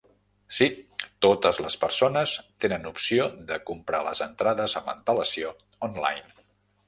Sí, 0.59 0.67
totes 1.25 1.59
les 1.65 1.75
persones 1.83 2.33
tenen 2.65 2.89
opció 2.93 3.27
de 3.51 3.59
comprar 3.67 4.01
les 4.09 4.23
entrades 4.29 4.75
amb 4.81 4.93
antel·lacio 4.97 5.55
online. 5.89 6.27